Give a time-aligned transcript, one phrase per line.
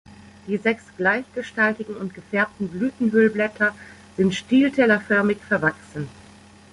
[0.47, 3.75] Die sechs gleichgestaltigen und -gefärbten Blütenhüllblätter
[4.17, 6.07] sind stieltellerförmig verwachsen.